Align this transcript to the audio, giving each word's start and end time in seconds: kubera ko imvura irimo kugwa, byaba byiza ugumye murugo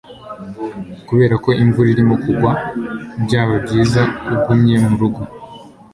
kubera 1.07 1.35
ko 1.43 1.49
imvura 1.63 1.89
irimo 1.93 2.15
kugwa, 2.23 2.51
byaba 3.23 3.55
byiza 3.63 4.01
ugumye 4.33 4.75
murugo 4.87 5.21